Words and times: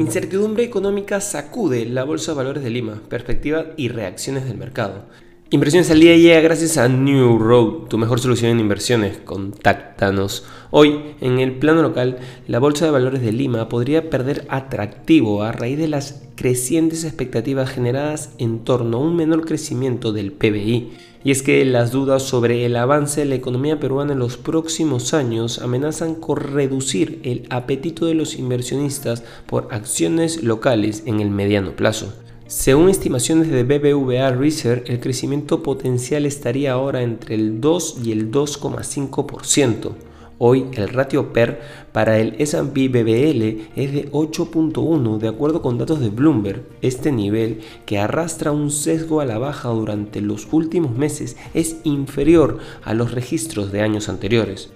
Incertidumbre 0.00 0.64
económica 0.64 1.20
sacude 1.20 1.84
la 1.84 2.04
Bolsa 2.04 2.32
de 2.32 2.38
Valores 2.38 2.62
de 2.62 2.70
Lima, 2.70 3.02
perspectiva 3.10 3.66
y 3.76 3.88
reacciones 3.88 4.46
del 4.46 4.56
mercado. 4.56 5.04
Inversiones 5.52 5.90
al 5.90 5.98
día 5.98 6.16
llega 6.16 6.38
gracias 6.38 6.78
a 6.78 6.86
New 6.86 7.36
Road, 7.36 7.88
tu 7.88 7.98
mejor 7.98 8.20
solución 8.20 8.52
en 8.52 8.60
inversiones. 8.60 9.18
Contáctanos. 9.18 10.44
Hoy, 10.70 11.00
en 11.20 11.40
el 11.40 11.58
plano 11.58 11.82
local, 11.82 12.18
la 12.46 12.60
Bolsa 12.60 12.84
de 12.84 12.92
Valores 12.92 13.20
de 13.20 13.32
Lima 13.32 13.68
podría 13.68 14.10
perder 14.10 14.46
atractivo 14.48 15.42
a 15.42 15.50
raíz 15.50 15.76
de 15.76 15.88
las 15.88 16.22
crecientes 16.36 17.02
expectativas 17.02 17.68
generadas 17.68 18.32
en 18.38 18.60
torno 18.60 18.98
a 18.98 19.00
un 19.00 19.16
menor 19.16 19.44
crecimiento 19.44 20.12
del 20.12 20.30
PBI. 20.30 20.92
Y 21.24 21.32
es 21.32 21.42
que 21.42 21.64
las 21.64 21.90
dudas 21.90 22.22
sobre 22.22 22.64
el 22.64 22.76
avance 22.76 23.22
de 23.22 23.26
la 23.26 23.34
economía 23.34 23.80
peruana 23.80 24.12
en 24.12 24.20
los 24.20 24.36
próximos 24.36 25.14
años 25.14 25.58
amenazan 25.58 26.14
con 26.14 26.36
reducir 26.36 27.18
el 27.24 27.48
apetito 27.50 28.06
de 28.06 28.14
los 28.14 28.36
inversionistas 28.36 29.24
por 29.46 29.66
acciones 29.72 30.44
locales 30.44 31.02
en 31.06 31.18
el 31.18 31.30
mediano 31.30 31.72
plazo. 31.72 32.14
Según 32.50 32.88
estimaciones 32.88 33.48
de 33.48 33.62
BBVA 33.62 34.32
Research, 34.32 34.90
el 34.90 34.98
crecimiento 34.98 35.62
potencial 35.62 36.26
estaría 36.26 36.72
ahora 36.72 37.00
entre 37.02 37.36
el 37.36 37.60
2 37.60 37.98
y 38.02 38.10
el 38.10 38.32
2,5%. 38.32 39.92
Hoy 40.38 40.66
el 40.72 40.88
ratio 40.88 41.32
PER 41.32 41.60
para 41.92 42.18
el 42.18 42.34
S&P 42.40 42.88
BBL 42.88 43.70
es 43.80 43.92
de 43.92 44.10
8.1 44.10 45.18
de 45.18 45.28
acuerdo 45.28 45.62
con 45.62 45.78
datos 45.78 46.00
de 46.00 46.08
Bloomberg. 46.08 46.64
Este 46.82 47.12
nivel, 47.12 47.60
que 47.86 48.00
arrastra 48.00 48.50
un 48.50 48.72
sesgo 48.72 49.20
a 49.20 49.26
la 49.26 49.38
baja 49.38 49.68
durante 49.68 50.20
los 50.20 50.48
últimos 50.50 50.98
meses, 50.98 51.36
es 51.54 51.76
inferior 51.84 52.58
a 52.82 52.94
los 52.94 53.12
registros 53.12 53.70
de 53.70 53.82
años 53.82 54.08
anteriores. 54.08 54.72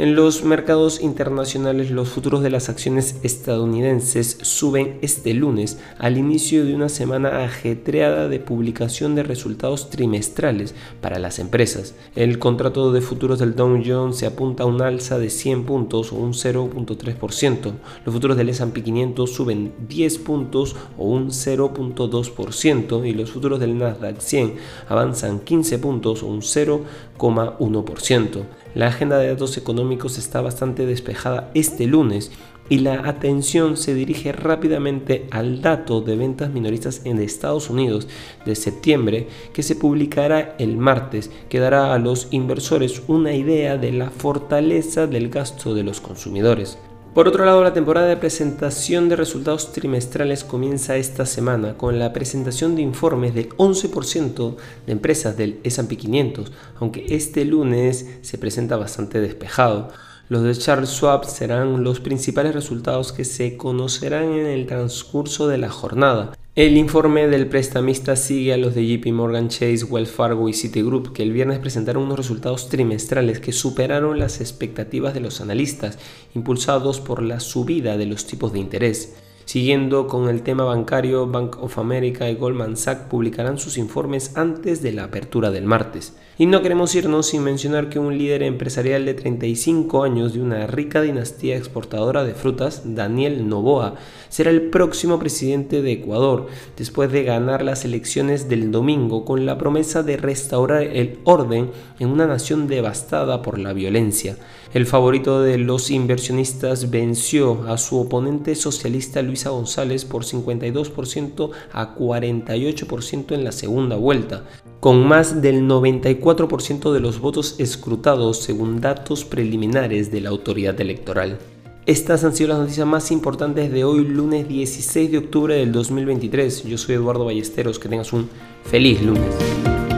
En 0.00 0.16
los 0.16 0.42
mercados 0.44 1.00
internacionales 1.02 1.90
los 1.90 2.08
futuros 2.08 2.42
de 2.42 2.48
las 2.48 2.70
acciones 2.70 3.16
estadounidenses 3.22 4.38
suben 4.40 4.96
este 5.02 5.34
lunes 5.34 5.78
al 5.98 6.16
inicio 6.16 6.64
de 6.64 6.74
una 6.74 6.88
semana 6.88 7.44
ajetreada 7.44 8.30
de 8.30 8.40
publicación 8.40 9.14
de 9.14 9.24
resultados 9.24 9.90
trimestrales 9.90 10.74
para 11.02 11.18
las 11.18 11.38
empresas. 11.38 11.94
El 12.16 12.38
contrato 12.38 12.92
de 12.92 13.02
futuros 13.02 13.40
del 13.40 13.54
Dow 13.54 13.78
Jones 13.84 14.16
se 14.16 14.24
apunta 14.24 14.62
a 14.62 14.66
un 14.66 14.80
alza 14.80 15.18
de 15.18 15.28
100 15.28 15.66
puntos 15.66 16.14
o 16.14 16.16
un 16.16 16.32
0.3%. 16.32 17.72
Los 18.06 18.14
futuros 18.14 18.38
del 18.38 18.48
S&P 18.48 18.82
500 18.82 19.30
suben 19.30 19.74
10 19.86 20.18
puntos 20.20 20.76
o 20.96 21.10
un 21.10 21.28
0.2% 21.28 23.06
y 23.06 23.12
los 23.12 23.30
futuros 23.30 23.60
del 23.60 23.76
Nasdaq 23.76 24.18
100 24.18 24.54
avanzan 24.88 25.40
15 25.40 25.78
puntos 25.78 26.22
o 26.22 26.28
un 26.28 26.40
0,1%. 26.40 28.46
La 28.74 28.86
agenda 28.86 29.18
de 29.18 29.28
datos 29.28 29.56
económicos 29.56 30.16
está 30.18 30.40
bastante 30.40 30.86
despejada 30.86 31.50
este 31.54 31.86
lunes 31.86 32.30
y 32.68 32.78
la 32.78 33.08
atención 33.08 33.76
se 33.76 33.94
dirige 33.94 34.30
rápidamente 34.30 35.26
al 35.32 35.60
dato 35.60 36.00
de 36.00 36.16
ventas 36.16 36.52
minoristas 36.52 37.02
en 37.04 37.18
Estados 37.18 37.68
Unidos 37.68 38.06
de 38.46 38.54
septiembre 38.54 39.26
que 39.52 39.64
se 39.64 39.74
publicará 39.74 40.54
el 40.58 40.76
martes, 40.76 41.30
que 41.48 41.58
dará 41.58 41.92
a 41.92 41.98
los 41.98 42.28
inversores 42.30 43.02
una 43.08 43.34
idea 43.34 43.76
de 43.76 43.90
la 43.90 44.10
fortaleza 44.10 45.08
del 45.08 45.30
gasto 45.30 45.74
de 45.74 45.82
los 45.82 46.00
consumidores. 46.00 46.78
Por 47.14 47.26
otro 47.26 47.44
lado, 47.44 47.64
la 47.64 47.72
temporada 47.72 48.06
de 48.06 48.16
presentación 48.16 49.08
de 49.08 49.16
resultados 49.16 49.72
trimestrales 49.72 50.44
comienza 50.44 50.96
esta 50.96 51.26
semana 51.26 51.76
con 51.76 51.98
la 51.98 52.12
presentación 52.12 52.76
de 52.76 52.82
informes 52.82 53.34
del 53.34 53.48
11% 53.56 54.54
de 54.86 54.92
empresas 54.92 55.36
del 55.36 55.58
S&P 55.64 55.96
500, 55.96 56.52
aunque 56.78 57.06
este 57.08 57.44
lunes 57.44 58.06
se 58.22 58.38
presenta 58.38 58.76
bastante 58.76 59.20
despejado. 59.20 59.88
Los 60.28 60.44
de 60.44 60.54
Charles 60.54 60.90
Schwab 60.90 61.24
serán 61.24 61.82
los 61.82 61.98
principales 61.98 62.54
resultados 62.54 63.12
que 63.12 63.24
se 63.24 63.56
conocerán 63.56 64.32
en 64.32 64.46
el 64.46 64.66
transcurso 64.66 65.48
de 65.48 65.58
la 65.58 65.68
jornada. 65.68 66.30
El 66.60 66.76
informe 66.76 67.26
del 67.26 67.46
prestamista 67.46 68.16
sigue 68.16 68.52
a 68.52 68.58
los 68.58 68.74
de 68.74 68.86
JP 68.86 69.14
Morgan 69.14 69.48
Chase, 69.48 69.82
Wells 69.82 70.10
Fargo 70.10 70.46
y 70.46 70.52
Citigroup, 70.52 71.14
que 71.14 71.22
el 71.22 71.32
viernes 71.32 71.58
presentaron 71.58 72.02
unos 72.02 72.18
resultados 72.18 72.68
trimestrales 72.68 73.40
que 73.40 73.52
superaron 73.54 74.18
las 74.18 74.42
expectativas 74.42 75.14
de 75.14 75.20
los 75.20 75.40
analistas, 75.40 75.98
impulsados 76.34 77.00
por 77.00 77.22
la 77.22 77.40
subida 77.40 77.96
de 77.96 78.04
los 78.04 78.26
tipos 78.26 78.52
de 78.52 78.58
interés. 78.58 79.14
Siguiendo 79.44 80.06
con 80.06 80.28
el 80.28 80.42
tema 80.42 80.64
bancario, 80.64 81.26
Bank 81.26 81.62
of 81.62 81.78
America 81.78 82.30
y 82.30 82.36
Goldman 82.36 82.76
Sachs 82.76 83.08
publicarán 83.08 83.58
sus 83.58 83.78
informes 83.78 84.36
antes 84.36 84.80
de 84.82 84.92
la 84.92 85.04
apertura 85.04 85.50
del 85.50 85.64
martes. 85.64 86.14
Y 86.38 86.46
no 86.46 86.62
queremos 86.62 86.94
irnos 86.94 87.26
sin 87.26 87.42
mencionar 87.42 87.90
que 87.90 87.98
un 87.98 88.16
líder 88.16 88.42
empresarial 88.42 89.04
de 89.04 89.12
35 89.12 90.04
años 90.04 90.32
de 90.32 90.40
una 90.40 90.66
rica 90.66 91.02
dinastía 91.02 91.56
exportadora 91.56 92.24
de 92.24 92.32
frutas, 92.32 92.82
Daniel 92.94 93.46
Novoa, 93.46 93.96
será 94.30 94.50
el 94.50 94.70
próximo 94.70 95.18
presidente 95.18 95.82
de 95.82 95.92
Ecuador, 95.92 96.46
después 96.78 97.12
de 97.12 97.24
ganar 97.24 97.62
las 97.62 97.84
elecciones 97.84 98.48
del 98.48 98.70
domingo 98.70 99.26
con 99.26 99.44
la 99.44 99.58
promesa 99.58 100.02
de 100.02 100.16
restaurar 100.16 100.82
el 100.82 101.18
orden 101.24 101.72
en 101.98 102.08
una 102.08 102.26
nación 102.26 102.68
devastada 102.68 103.42
por 103.42 103.58
la 103.58 103.74
violencia. 103.74 104.38
El 104.72 104.86
favorito 104.86 105.42
de 105.42 105.58
los 105.58 105.90
inversionistas 105.90 106.90
venció 106.90 107.64
a 107.68 107.76
su 107.76 107.98
oponente 107.98 108.54
socialista 108.54 109.20
Luisa 109.40 109.50
González 109.50 110.04
por 110.04 110.24
52% 110.24 111.50
a 111.72 111.94
48% 111.96 113.32
en 113.32 113.44
la 113.44 113.52
segunda 113.52 113.96
vuelta, 113.96 114.44
con 114.80 115.06
más 115.06 115.40
del 115.40 115.62
94% 115.62 116.92
de 116.92 117.00
los 117.00 117.20
votos 117.20 117.56
escrutados 117.58 118.42
según 118.42 118.82
datos 118.82 119.24
preliminares 119.24 120.10
de 120.10 120.20
la 120.20 120.28
autoridad 120.28 120.78
electoral. 120.78 121.38
Estas 121.86 122.22
han 122.24 122.36
sido 122.36 122.50
las 122.50 122.58
noticias 122.58 122.86
más 122.86 123.10
importantes 123.10 123.72
de 123.72 123.84
hoy, 123.84 124.04
lunes 124.04 124.46
16 124.46 125.10
de 125.10 125.18
octubre 125.18 125.54
del 125.54 125.72
2023. 125.72 126.64
Yo 126.64 126.76
soy 126.76 126.96
Eduardo 126.96 127.24
Ballesteros, 127.24 127.78
que 127.78 127.88
tengas 127.88 128.12
un 128.12 128.28
feliz 128.64 129.00
lunes. 129.02 129.89